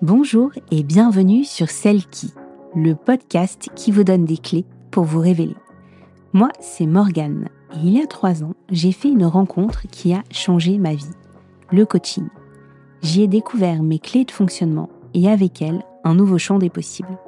Bonjour 0.00 0.52
et 0.70 0.84
bienvenue 0.84 1.42
sur 1.42 1.70
Celle 1.70 2.06
qui, 2.06 2.32
le 2.76 2.94
podcast 2.94 3.68
qui 3.74 3.90
vous 3.90 4.04
donne 4.04 4.26
des 4.26 4.36
clés 4.36 4.64
pour 4.92 5.02
vous 5.02 5.18
révéler. 5.18 5.56
Moi, 6.32 6.50
c'est 6.60 6.86
Morgane 6.86 7.48
et 7.74 7.78
il 7.82 7.98
y 7.98 8.00
a 8.00 8.06
trois 8.06 8.44
ans, 8.44 8.54
j'ai 8.70 8.92
fait 8.92 9.08
une 9.08 9.24
rencontre 9.24 9.88
qui 9.90 10.14
a 10.14 10.22
changé 10.30 10.78
ma 10.78 10.94
vie, 10.94 11.10
le 11.72 11.84
coaching. 11.84 12.28
J'y 13.02 13.24
ai 13.24 13.26
découvert 13.26 13.82
mes 13.82 13.98
clés 13.98 14.24
de 14.24 14.30
fonctionnement 14.30 14.88
et 15.14 15.28
avec 15.28 15.60
elles, 15.62 15.82
un 16.04 16.14
nouveau 16.14 16.38
champ 16.38 16.60
des 16.60 16.70
possibles, 16.70 17.18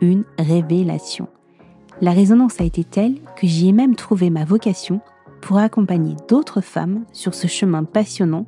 une 0.00 0.22
révélation. 0.38 1.26
La 2.00 2.12
résonance 2.12 2.60
a 2.60 2.64
été 2.64 2.84
telle 2.84 3.16
que 3.34 3.48
j'y 3.48 3.68
ai 3.68 3.72
même 3.72 3.96
trouvé 3.96 4.30
ma 4.30 4.44
vocation 4.44 5.00
pour 5.40 5.58
accompagner 5.58 6.14
d'autres 6.28 6.60
femmes 6.60 7.04
sur 7.12 7.34
ce 7.34 7.48
chemin 7.48 7.82
passionnant 7.82 8.46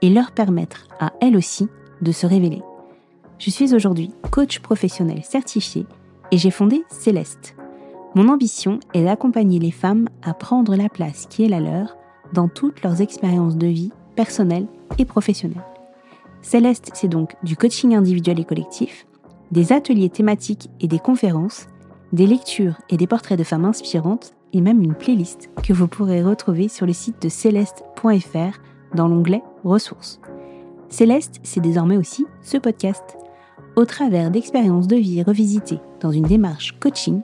et 0.00 0.08
leur 0.08 0.32
permettre 0.32 0.88
à 1.00 1.12
elles 1.20 1.36
aussi 1.36 1.68
de 2.00 2.12
se 2.12 2.26
révéler. 2.26 2.62
Je 3.40 3.48
suis 3.48 3.74
aujourd'hui 3.74 4.10
coach 4.30 4.58
professionnel 4.58 5.22
certifié 5.24 5.86
et 6.30 6.36
j'ai 6.36 6.50
fondé 6.50 6.84
Céleste. 6.90 7.56
Mon 8.14 8.28
ambition 8.28 8.80
est 8.92 9.04
d'accompagner 9.04 9.58
les 9.58 9.70
femmes 9.70 10.10
à 10.22 10.34
prendre 10.34 10.76
la 10.76 10.90
place 10.90 11.24
qui 11.30 11.44
est 11.44 11.48
la 11.48 11.60
leur 11.60 11.96
dans 12.34 12.48
toutes 12.48 12.82
leurs 12.82 13.00
expériences 13.00 13.56
de 13.56 13.66
vie 13.66 13.92
personnelles 14.14 14.66
et 14.98 15.06
professionnelles. 15.06 15.64
Céleste, 16.42 16.90
c'est 16.92 17.08
donc 17.08 17.34
du 17.42 17.56
coaching 17.56 17.94
individuel 17.94 18.38
et 18.38 18.44
collectif, 18.44 19.06
des 19.52 19.72
ateliers 19.72 20.10
thématiques 20.10 20.68
et 20.80 20.86
des 20.86 20.98
conférences, 20.98 21.66
des 22.12 22.26
lectures 22.26 22.76
et 22.90 22.98
des 22.98 23.06
portraits 23.06 23.38
de 23.38 23.44
femmes 23.44 23.64
inspirantes 23.64 24.34
et 24.52 24.60
même 24.60 24.82
une 24.82 24.94
playlist 24.94 25.48
que 25.62 25.72
vous 25.72 25.88
pourrez 25.88 26.22
retrouver 26.22 26.68
sur 26.68 26.84
le 26.84 26.92
site 26.92 27.22
de 27.22 27.30
céleste.fr 27.30 28.60
dans 28.94 29.08
l'onglet 29.08 29.42
Ressources. 29.64 30.20
Céleste, 30.90 31.40
c'est 31.42 31.60
désormais 31.60 31.96
aussi 31.96 32.26
ce 32.42 32.58
podcast. 32.58 33.16
Au 33.80 33.86
travers 33.86 34.30
d'expériences 34.30 34.88
de 34.88 34.96
vie 34.96 35.22
revisitées 35.22 35.80
dans 36.00 36.10
une 36.10 36.26
démarche 36.26 36.78
coaching, 36.80 37.22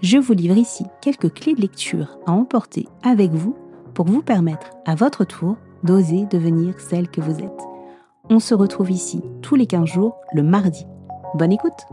je 0.00 0.16
vous 0.16 0.32
livre 0.32 0.56
ici 0.56 0.86
quelques 1.02 1.34
clés 1.34 1.54
de 1.54 1.60
lecture 1.60 2.18
à 2.24 2.32
emporter 2.32 2.88
avec 3.02 3.30
vous 3.32 3.54
pour 3.92 4.06
vous 4.06 4.22
permettre 4.22 4.70
à 4.86 4.94
votre 4.94 5.26
tour 5.26 5.58
d'oser 5.82 6.24
devenir 6.24 6.80
celle 6.80 7.10
que 7.10 7.20
vous 7.20 7.40
êtes. 7.40 7.62
On 8.30 8.40
se 8.40 8.54
retrouve 8.54 8.90
ici 8.90 9.20
tous 9.42 9.54
les 9.54 9.66
15 9.66 9.84
jours 9.84 10.16
le 10.32 10.42
mardi. 10.42 10.86
Bonne 11.34 11.52
écoute 11.52 11.84